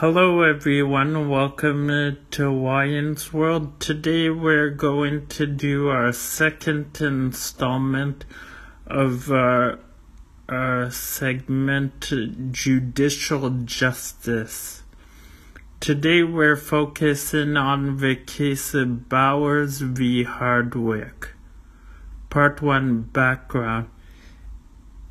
Hello, 0.00 0.42
everyone. 0.42 1.28
Welcome 1.28 1.90
uh, 1.90 2.12
to 2.30 2.44
Hawaiian's 2.44 3.32
World. 3.32 3.80
Today, 3.80 4.30
we're 4.30 4.70
going 4.70 5.26
to 5.26 5.44
do 5.44 5.88
our 5.88 6.12
second 6.12 6.96
installment 7.00 8.24
of 8.86 9.32
our, 9.32 9.80
our 10.48 10.88
segment, 10.92 12.12
Judicial 12.52 13.50
Justice. 13.64 14.84
Today, 15.80 16.22
we're 16.22 16.54
focusing 16.54 17.56
on 17.56 17.96
the 17.96 18.14
case 18.14 18.74
of 18.74 19.08
Bowers 19.08 19.80
v. 19.80 20.22
Hardwick. 20.22 21.30
Part 22.30 22.62
1 22.62 23.02
Background 23.02 23.90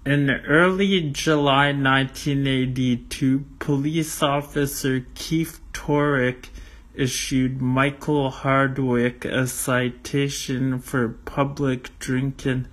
in 0.07 0.29
early 0.29 1.01
July 1.11 1.73
1982, 1.73 3.43
police 3.59 4.23
officer 4.23 5.05
Keith 5.15 5.59
Torick 5.73 6.47
issued 6.95 7.61
Michael 7.61 8.29
Hardwick 8.29 9.25
a 9.25 9.45
citation 9.47 10.79
for 10.79 11.09
public 11.09 11.99
drinking 11.99 12.67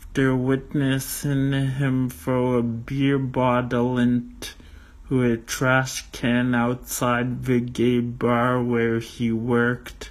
after 0.00 0.34
witnessing 0.34 1.52
him 1.52 2.10
throw 2.10 2.54
a 2.54 2.62
beer 2.64 3.20
bottle 3.20 3.96
into 3.96 4.48
a 5.12 5.36
trash 5.36 6.10
can 6.10 6.56
outside 6.56 7.44
the 7.44 7.60
gay 7.60 8.00
bar 8.00 8.60
where 8.60 8.98
he 8.98 9.30
worked, 9.30 10.10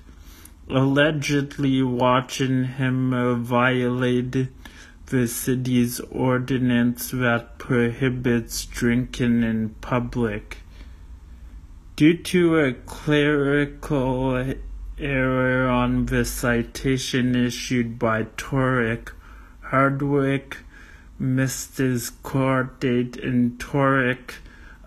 allegedly 0.70 1.84
watching 1.84 2.64
him 2.64 3.44
violate 3.44 4.48
the 5.10 5.28
city's 5.28 6.00
ordinance 6.12 7.12
that 7.12 7.58
prohibits 7.58 8.66
drinking 8.66 9.44
in 9.44 9.70
public. 9.82 10.58
Due 11.96 12.18
to 12.18 12.60
a 12.60 12.74
clerical 12.74 14.54
error 14.98 15.68
on 15.68 16.06
the 16.06 16.24
citation 16.24 17.36
issued 17.36 17.98
by 17.98 18.24
Torick, 18.38 19.12
Hardwick 19.62 20.58
missed 21.18 21.78
his 21.78 22.10
court 22.10 22.80
date 22.80 23.18
and 23.18 23.60
Torick 23.60 24.36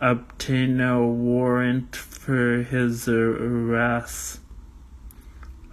obtained 0.00 0.80
a 0.80 0.98
warrant 1.00 1.94
for 1.94 2.62
his 2.62 3.08
arrest. 3.08 4.41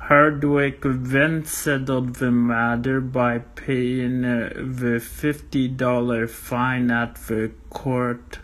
Hardwick 0.09 0.81
then 0.83 1.45
settled 1.45 2.15
the 2.15 2.31
matter 2.31 2.99
by 2.99 3.37
paying 3.37 4.23
the 4.23 4.99
$50 4.99 6.27
fine 6.27 6.89
at 6.89 7.13
the 7.27 7.51
court 7.69 8.39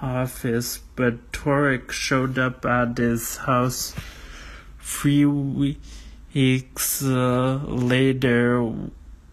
office, 0.00 0.78
but 0.96 1.30
Torick 1.30 1.90
showed 1.90 2.38
up 2.38 2.64
at 2.64 2.96
his 2.96 3.36
house 3.36 3.94
three 4.80 5.26
weeks 5.26 7.04
uh, 7.04 7.60
later 7.66 8.72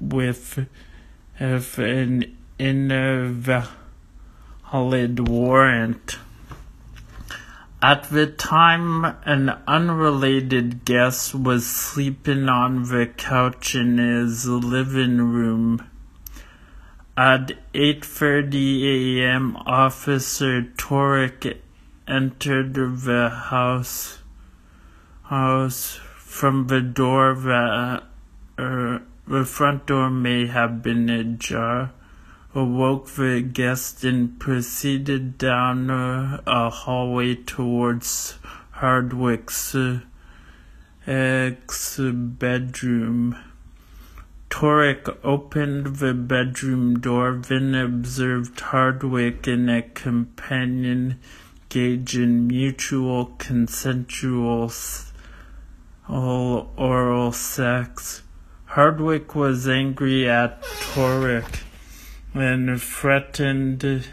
with 0.02 0.68
an 1.40 2.38
invalid 2.60 3.70
warrant. 5.30 6.18
At 7.84 8.12
the 8.12 8.28
time, 8.28 9.06
an 9.26 9.58
unrelated 9.68 10.86
guest 10.86 11.34
was 11.34 11.66
sleeping 11.66 12.48
on 12.48 12.84
the 12.84 13.08
couch 13.08 13.74
in 13.74 13.98
his 13.98 14.48
living 14.48 15.18
room. 15.18 15.90
At 17.18 17.54
8:30 17.74 19.24
a.m., 19.24 19.56
Officer 19.66 20.62
Torick 20.78 21.58
entered 22.08 22.76
the 22.76 23.30
house 23.30 24.20
house 25.24 26.00
from 26.18 26.68
the 26.68 26.82
door 26.82 27.34
that 27.34 28.04
uh, 28.60 29.00
the 29.28 29.44
front 29.44 29.88
door 29.88 30.12
may 30.12 30.46
have 30.46 30.84
been 30.84 31.10
ajar 31.10 31.94
awoke 32.54 33.08
the 33.12 33.42
guest 33.42 34.04
and 34.04 34.40
proceeded 34.40 35.38
down 35.38 35.90
uh, 35.90 36.42
a 36.46 36.70
hallway 36.70 37.36
towards 37.36 38.38
Hardwick's 38.72 39.74
uh, 39.74 40.02
ex-bedroom. 41.08 42.18
Torick 44.50 45.18
opened 45.24 45.98
the 45.98 46.14
bedroom 46.14 47.00
door, 47.00 47.42
then 47.48 47.74
observed 47.74 48.60
Hardwick 48.60 49.48
and 49.48 49.70
a 49.70 49.82
companion 49.82 51.20
engage 51.74 52.18
in 52.18 52.48
mutual 52.48 53.28
consensual 53.38 54.70
oral 56.10 57.32
sex. 57.32 58.24
Hardwick 58.66 59.36
was 59.36 59.70
angry 59.70 60.30
at 60.30 60.62
Torick 60.64 61.62
and 62.34 62.82
threatened 62.82 64.08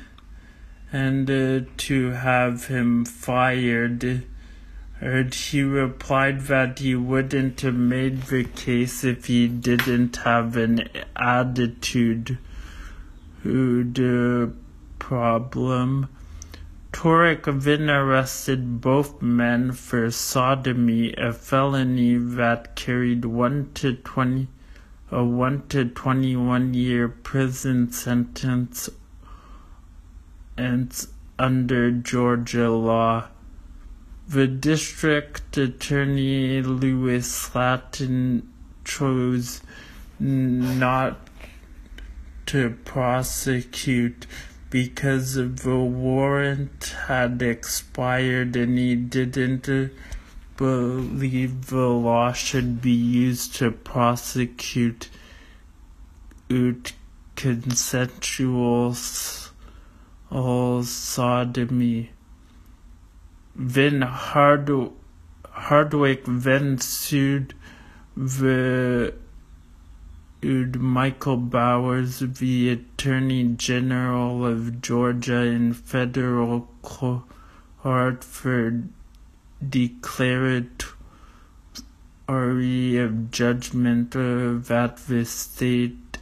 and 0.93 1.31
uh, 1.31 1.61
to 1.77 2.11
have 2.11 2.67
him 2.67 3.05
fired. 3.05 4.25
And 5.01 5.33
he 5.33 5.63
replied 5.63 6.41
that 6.43 6.81
he 6.81 6.97
wouldn't 6.97 7.61
have 7.61 7.75
made 7.75 8.23
the 8.23 8.45
case 8.45 9.05
if 9.05 9.27
he 9.27 9.47
didn't 9.47 10.17
have 10.17 10.57
an 10.57 10.89
attitude 11.15 12.39
Who 13.43 13.85
uh, 13.97 14.51
problem. 14.99 16.09
Torick 16.91 17.45
then 17.63 17.89
arrested 17.89 18.81
both 18.81 19.23
men 19.23 19.71
for 19.71 20.11
sodomy, 20.11 21.15
a 21.17 21.33
felony 21.33 22.17
that 22.17 22.75
carried 22.75 23.25
one 23.25 23.71
to 23.75 23.95
twenty 23.95 24.49
a 25.11 25.25
1 25.25 25.69
to 25.69 25.87
21 25.87 26.75
year 26.75 27.09
prison 27.09 27.91
sentence 27.91 28.91
and 30.57 31.07
under 31.39 31.91
Georgia 31.91 32.71
law. 32.71 33.29
The 34.29 34.47
district 34.47 35.57
attorney 35.57 36.61
Lewis 36.61 37.49
Slaton 37.49 38.43
chose 38.85 39.63
not 40.19 41.17
to 42.47 42.77
prosecute 42.85 44.27
because 44.71 45.35
the 45.35 45.79
warrant 45.79 46.95
had 47.07 47.41
expired 47.41 48.57
and 48.57 48.77
he 48.77 48.95
didn't 48.97 49.69
believe 50.59 51.69
the 51.69 51.87
law 51.87 52.33
should 52.33 52.83
be 52.83 52.91
used 52.91 53.55
to 53.55 53.71
prosecute 53.71 55.09
consensual 57.37 58.95
sodomy. 60.83 62.11
Then 63.55 64.03
Hard, 64.03 64.71
Hardwick 65.49 66.25
then 66.27 66.79
sued 66.79 67.55
the 68.17 69.15
Michael 70.43 71.37
Bowers, 71.37 72.19
the 72.19 72.71
Attorney 72.71 73.45
General 73.57 74.45
of 74.45 74.83
Georgia, 74.83 75.43
in 75.43 75.73
federal 75.73 76.69
court 76.83 78.25
for 78.25 78.83
declaratory 79.67 80.97
of 82.99 83.31
judgment 83.31 84.11
that 84.13 84.97
the 85.09 85.25
state 85.25 86.19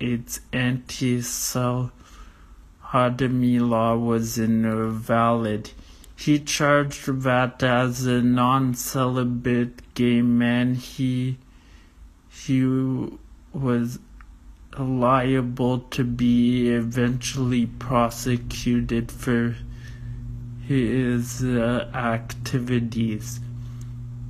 its 0.00 0.40
anti-sodomy 0.52 1.90
law 3.58 3.96
was 3.96 4.38
invalid. 4.38 5.70
He 6.16 6.38
charged 6.38 7.06
that 7.22 7.62
as 7.62 8.06
a 8.06 8.22
non-celibate 8.22 9.94
gay 9.94 10.22
man, 10.22 10.74
he 10.74 11.38
he 12.28 12.64
was 13.52 13.98
liable 14.78 15.80
to 15.80 16.04
be 16.04 16.68
eventually 16.68 17.66
prosecuted 17.66 19.10
for 19.12 19.56
his 20.70 21.42
uh, 21.42 21.90
activities. 21.92 23.40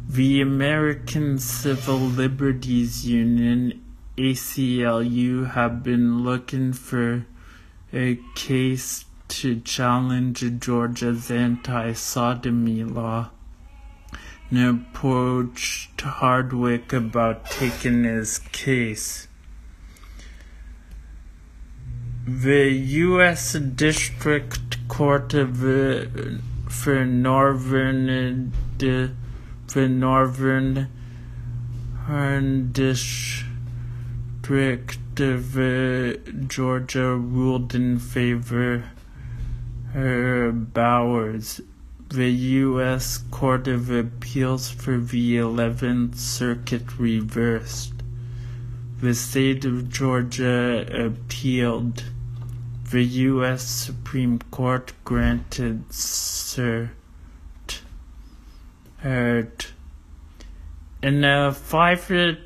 The 0.09 0.41
American 0.41 1.39
Civil 1.39 1.99
Liberties 1.99 3.07
Union, 3.07 3.85
ACLU, 4.17 5.51
have 5.51 5.83
been 5.83 6.25
looking 6.25 6.73
for 6.73 7.27
a 7.93 8.19
case 8.35 9.05
to 9.29 9.61
challenge 9.61 10.43
Georgia's 10.61 11.31
anti 11.31 11.93
sodomy 11.93 12.85
law 12.85 13.29
and 14.51 14.87
approached 14.89 16.01
Hardwick 16.01 16.95
about 16.95 17.51
taking 17.51 18.05
his 18.05 18.39
case. 18.39 19.29
The 22.27 22.71
U.S. 22.71 23.53
District 23.53 24.70
Court 24.91 25.33
of 25.35 25.65
uh, 25.65 26.05
for 26.69 27.05
northern 27.07 28.53
the 28.79 29.13
for 29.69 29.89
northern 29.89 30.89
district 32.73 33.51
of 35.21 35.57
uh, 35.57 36.15
Georgia 36.49 37.15
ruled 37.15 37.75
in 37.75 37.99
favor 38.01 38.91
of 39.95 40.75
Bowers. 40.75 41.61
The 42.09 42.31
U.S. 42.31 43.19
Court 43.31 43.69
of 43.69 43.91
Appeals 43.91 44.71
for 44.71 44.99
the 44.99 45.37
11th 45.37 46.17
Circuit 46.17 46.99
reversed. 46.99 47.93
The 49.01 49.15
state 49.15 49.65
of 49.65 49.89
Georgia 49.89 50.85
appealed. 51.07 52.03
The 52.91 53.05
U.S. 53.05 53.63
Supreme 53.63 54.41
Court 54.51 54.93
granted 55.05 55.91
cert. 55.91 56.91
heard 58.97 59.67
In 61.01 61.23
a 61.23 61.53
5 61.53 62.39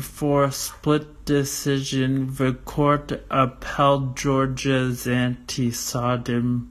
4 0.00 0.50
split 0.52 1.24
decision, 1.26 2.34
the 2.36 2.54
court 2.54 3.12
upheld 3.30 4.16
Georgia's 4.16 5.06
anti-sodomy 5.06 6.70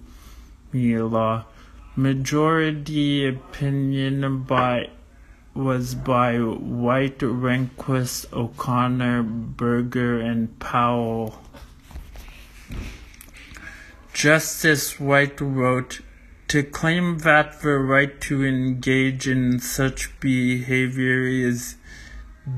law. 0.73 1.45
Majority 1.95 3.27
opinion 3.27 4.41
by 4.41 4.89
was 5.53 5.94
by 5.94 6.38
White, 6.39 7.19
Rehnquist, 7.19 8.33
O'Connor, 8.33 9.21
Burger, 9.21 10.19
and 10.19 10.57
Powell. 10.57 11.44
Justice 14.17 14.99
White 14.99 15.39
wrote, 15.39 16.01
to 16.47 16.63
claim 16.63 17.19
that 17.19 17.61
the 17.61 17.77
right 17.77 18.19
to 18.21 18.43
engage 18.43 19.27
in 19.27 19.59
such 19.59 20.19
behavior 20.19 21.27
is 21.27 21.75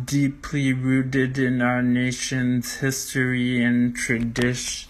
deeply 0.06 0.71
rooted 0.71 1.38
in 1.38 1.61
our 1.61 1.81
nation's 1.81 2.75
history 2.75 3.61
and 3.61 3.94
tradition 3.94 4.89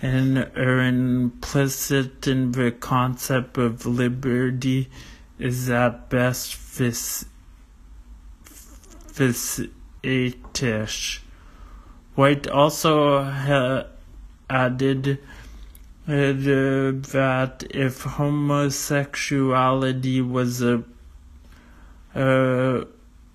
and 0.00 0.38
are 0.56 0.78
implicit 0.78 2.28
in 2.28 2.52
the 2.52 2.70
concept 2.70 3.58
of 3.58 3.84
liberty 3.84 4.88
is 5.40 5.68
at 5.68 6.08
best 6.08 6.54
facetious. 9.08 11.18
White 12.14 12.46
also 12.46 13.24
ha- 13.24 13.86
added 14.48 15.18
Uh, 16.08 16.94
that 17.10 17.64
if 17.70 18.02
homosexuality 18.02 20.20
was 20.20 20.62
a, 20.62 20.84
a, 22.14 22.86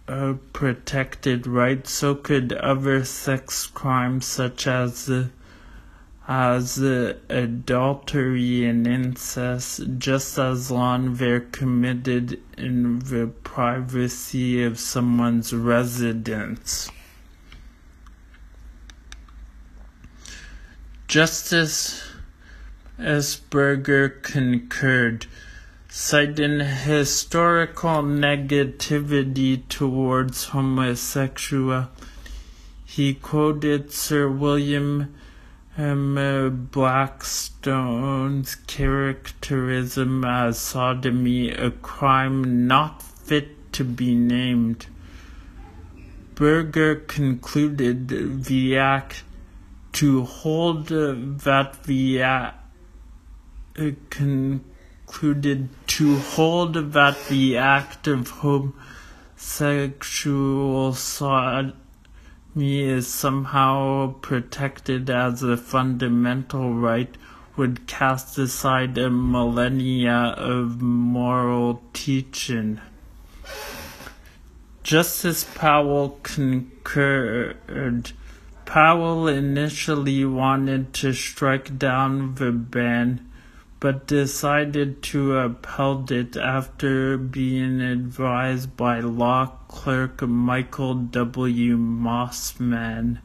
a, 0.08 0.34
protected 0.54 1.46
right, 1.46 1.86
so 1.86 2.16
could 2.16 2.54
other 2.54 3.04
sex 3.04 3.68
crimes 3.68 4.26
such 4.26 4.68
as 4.68 5.12
as 6.30 6.78
adultery 6.78 8.66
and 8.66 8.88
incest, 8.88 9.82
just 9.98 10.38
as 10.38 10.72
long 10.72 11.16
they're 11.16 11.42
committed 11.42 12.40
in 12.58 13.00
the 13.00 13.28
privacy 13.44 14.64
of 14.64 14.80
someone's 14.80 15.54
residence. 15.54 16.90
Justice 21.10 22.11
Burger 23.50 24.10
concurred, 24.10 25.26
citing 25.90 26.60
historical 26.60 28.04
negativity 28.04 29.68
towards 29.68 30.50
homosexuality. 30.50 31.90
He 32.86 33.16
quoted 33.16 33.92
Sir 33.92 34.30
William 34.30 35.16
M. 35.76 36.70
Blackstone's 36.72 38.54
characterism 38.54 40.24
as 40.24 40.60
sodomy 40.60 41.50
a 41.50 41.72
crime 41.72 42.68
not 42.68 43.02
fit 43.02 43.74
to 43.74 43.84
be 43.84 44.14
named. 44.14 44.86
Burger 46.36 46.96
concluded 46.96 48.10
the 48.46 48.78
act 48.78 49.24
to 49.94 50.24
hold 50.24 50.88
that 50.90 51.84
the 51.86 52.22
act 52.22 52.61
concluded 54.10 55.70
to 55.88 56.18
hold 56.18 56.94
that 56.94 57.28
the 57.28 57.58
act 57.58 58.08
of 58.08 58.30
homosexual 58.30 60.94
sodomy 60.94 61.76
is 62.56 63.08
somehow 63.08 64.14
protected 64.22 65.10
as 65.10 65.44
a 65.44 65.58
fundamental 65.58 66.74
right 66.74 67.14
would 67.58 67.86
cast 67.88 68.38
aside 68.38 68.98
a 68.98 69.10
millennia 69.10 70.34
of 70.38 70.82
moral 70.82 71.82
teaching. 71.94 72.80
Justice 74.84 75.46
Powell 75.56 76.20
concurred. 76.24 78.12
Powell 78.66 79.28
initially 79.28 80.26
wanted 80.26 80.94
to 80.96 81.14
strike 81.14 81.78
down 81.78 82.36
the 82.36 82.52
ban 82.52 83.31
but 83.82 84.06
decided 84.06 85.02
to 85.02 85.40
uphold 85.40 86.12
it 86.12 86.38
after 86.38 87.18
being 87.18 87.82
advised 87.82 88.78
by 88.78 89.00
law 89.00 89.48
clerk 89.68 90.22
Michael 90.22 90.94
W. 90.94 91.76
Mosman. 91.78 93.18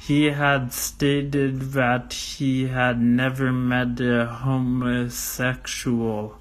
He 0.00 0.26
had 0.26 0.72
stated 0.72 1.72
that 1.72 2.12
he 2.12 2.68
had 2.68 3.00
never 3.00 3.52
met 3.52 4.00
a 4.00 4.26
homosexual. 4.26 6.38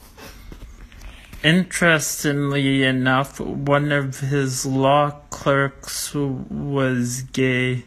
Interestingly 1.44 2.84
enough, 2.84 3.40
one 3.40 3.92
of 3.92 4.20
his 4.20 4.64
law 4.64 5.10
clerks 5.32 6.14
was 6.14 7.24
gay. 7.34 7.86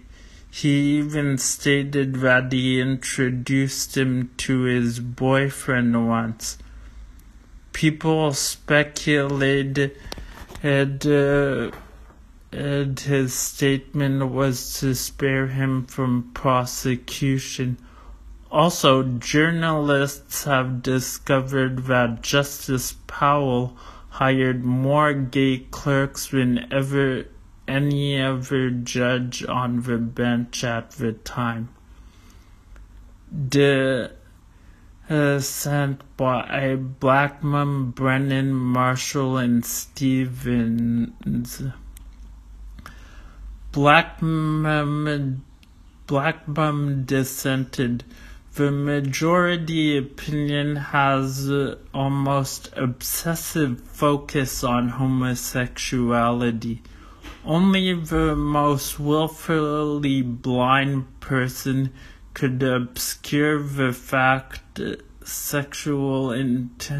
He 0.50 0.98
even 0.98 1.38
stated 1.38 2.16
that 2.16 2.52
he 2.52 2.80
introduced 2.80 3.96
him 3.96 4.30
to 4.38 4.62
his 4.62 4.98
boyfriend 4.98 6.08
once. 6.08 6.58
People 7.72 8.32
speculated 8.32 9.96
uh, 10.62 11.70
and 12.52 12.98
his 12.98 13.32
statement 13.32 14.30
was 14.30 14.80
to 14.80 14.94
spare 14.94 15.46
him 15.46 15.86
from 15.86 16.30
prosecution. 16.34 17.78
Also, 18.50 19.04
journalists 19.04 20.44
have 20.44 20.82
discovered 20.82 21.84
that 21.84 22.22
Justice 22.22 22.96
Powell 23.06 23.76
hired 24.08 24.64
more 24.64 25.12
gay 25.12 25.58
clerks 25.70 26.26
than 26.26 26.66
ever 26.72 27.26
any 27.70 28.20
other 28.20 28.70
judge 28.70 29.44
on 29.44 29.82
the 29.82 29.96
bench 29.96 30.64
at 30.64 30.90
the 30.92 31.12
time. 31.12 31.68
The 33.30 34.12
uh, 35.08 35.38
sent 35.40 36.02
by 36.16 36.76
Blackmun, 36.76 37.94
Brennan, 37.94 38.52
Marshall, 38.52 39.38
and 39.38 39.64
Stevens. 39.64 41.62
Blackmun, 43.72 45.40
Blackmun 46.06 47.06
dissented. 47.06 48.04
The 48.54 48.72
majority 48.72 49.96
opinion 49.96 50.76
has 50.76 51.48
uh, 51.48 51.76
almost 51.94 52.70
obsessive 52.76 53.80
focus 53.80 54.64
on 54.64 54.88
homosexuality 54.88 56.82
only 57.44 57.94
the 57.94 58.36
most 58.36 58.98
willfully 59.00 60.22
blind 60.22 61.20
person 61.20 61.92
could 62.34 62.62
obscure 62.62 63.62
the 63.62 63.92
fact 63.92 64.80
sexual 65.24 66.32
int- 66.32 66.90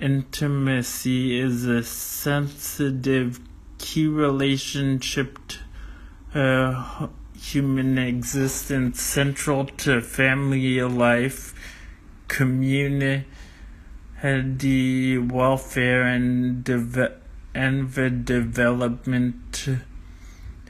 intimacy 0.00 1.38
is 1.38 1.66
a 1.66 1.82
sensitive 1.82 3.40
key 3.78 4.06
relationship 4.06 5.38
to 5.48 5.58
uh, 6.34 7.08
human 7.34 7.98
existence 7.98 9.00
central 9.00 9.64
to 9.64 10.00
family 10.00 10.80
life, 10.82 11.54
community 12.26 13.24
welfare, 15.18 16.02
and 16.02 16.64
development 16.64 17.17
and 17.58 17.92
the 17.94 18.08
development 18.08 19.66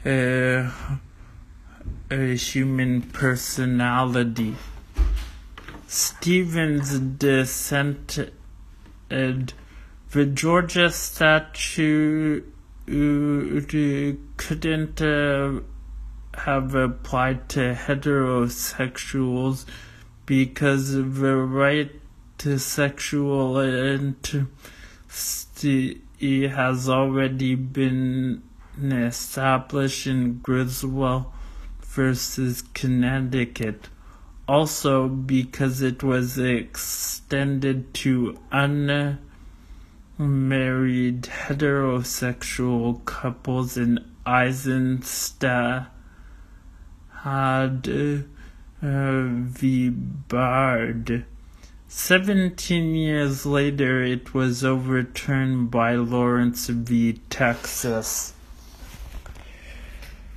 uh, 0.07 0.71
human 2.11 3.03
personality. 3.13 4.57
Stevens 5.87 6.99
dissented. 6.99 8.33
The 9.11 10.25
Georgia 10.33 10.91
statute 10.91 12.51
couldn't 12.87 15.03
uh, 15.03 15.61
have 16.39 16.75
applied 16.75 17.51
to 17.51 17.75
heterosexuals 17.75 19.67
because 20.25 20.93
the 20.93 21.37
right 21.37 21.91
to 22.39 22.59
sexual 22.59 23.59
intimacy 26.21 26.49
has 26.49 26.89
already 26.89 27.55
been 27.55 28.43
established 28.81 30.07
in 30.07 30.39
Griswold 30.39 31.27
versus 31.83 32.63
Connecticut. 32.75 33.89
Also, 34.47 35.09
because 35.09 35.83
it 35.83 36.03
was 36.03 36.39
extended 36.39 37.93
to 37.95 38.39
unmarried 38.51 39.19
heterosexual 41.23 43.05
couples 43.05 43.77
in 43.77 43.99
Eisenstadt 44.25 45.89
had 47.23 47.89
uh, 47.89 48.23
v. 48.81 49.91
Baird. 49.91 51.27
Seventeen 51.91 52.95
years 52.95 53.47
later, 53.47 54.03
it 54.03 54.35
was 54.35 54.63
overturned 54.63 55.71
by 55.71 55.95
Lawrence 55.95 56.67
v. 56.67 57.19
Texas. 57.31 58.35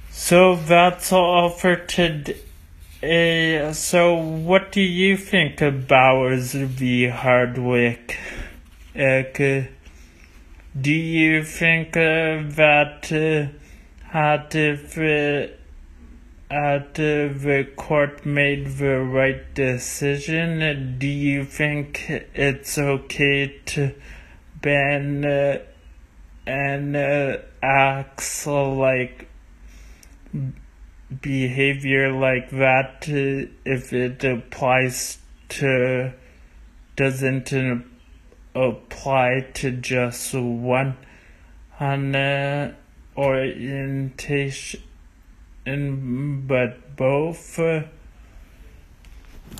So 0.09 0.55
that's 0.55 1.11
all 1.11 1.49
for 1.49 1.75
today. 1.75 2.39
So, 3.73 4.13
what 4.15 4.71
do 4.71 4.81
you 4.81 5.17
think 5.17 5.59
of 5.59 5.89
Bowers 5.89 6.53
v. 6.53 7.07
Hardwick? 7.07 8.17
Uh, 8.95 9.23
do 10.79 10.93
you 10.93 11.43
think 11.43 11.97
uh, 11.97 12.47
that 12.55 13.11
uh, 13.11 13.51
had 14.07 14.55
if 14.55 14.97
at 16.51 16.95
the 16.95 17.67
court 17.77 18.25
made 18.25 18.77
the 18.77 18.99
right 18.99 19.53
decision? 19.55 20.97
Do 20.99 21.07
you 21.07 21.45
think 21.45 22.05
it's 22.35 22.77
okay 22.77 23.59
to 23.67 23.95
ban 24.61 25.23
uh, 25.23 25.59
and 26.45 26.95
uh, 26.97 27.37
acts 27.63 28.45
like 28.45 29.29
behavior 31.21 32.11
like 32.11 32.49
that 32.51 33.07
uh, 33.07 33.49
if 33.63 33.93
it 33.93 34.23
applies 34.25 35.19
to 35.47 36.11
doesn't 36.97 37.53
apply 38.53 39.47
to 39.53 39.71
just 39.71 40.33
one 40.33 40.97
uh, 42.15 42.71
orientation 43.17 44.81
and 45.65 46.47
but 46.47 46.95
both 46.95 47.59
uh, 47.59 47.83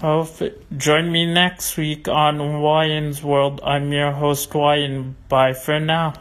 both 0.02 0.42
join 0.78 1.12
me 1.12 1.26
next 1.26 1.78
week 1.78 2.08
on 2.08 2.62
Wyan's 2.62 3.24
World. 3.24 3.62
I'm 3.64 3.92
your 3.92 4.12
host 4.12 4.50
Wyan. 4.52 5.16
Bye 5.30 5.54
for 5.54 5.80
now. 5.80 6.14